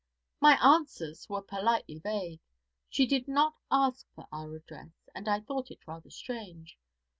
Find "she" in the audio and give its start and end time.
2.89-3.05